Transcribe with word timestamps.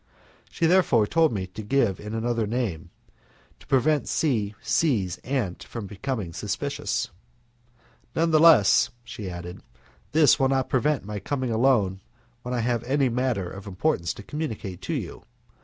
She 0.49 0.65
therefore 0.65 1.05
told 1.05 1.31
me 1.31 1.45
to 1.45 1.61
give 1.61 1.99
in 1.99 2.15
another 2.15 2.47
name, 2.47 2.89
to 3.59 3.67
prevent 3.67 4.07
C 4.09 4.55
C 4.59 5.05
's 5.07 5.17
aunt 5.19 5.63
from 5.63 5.85
becoming 5.85 6.33
suspicious. 6.33 7.09
"Nevertheless," 8.15 8.89
she 9.03 9.29
added, 9.29 9.61
"this 10.11 10.39
will 10.39 10.49
not 10.49 10.69
prevent 10.69 11.05
my 11.05 11.19
coming 11.19 11.51
alone 11.51 12.01
when 12.41 12.51
I 12.51 12.61
have 12.61 12.83
any 12.85 13.09
matter 13.09 13.47
of 13.47 13.67
importance 13.67 14.11
to 14.15 14.23
communicate 14.23 14.81
to 14.81 14.95
you. 14.95 15.21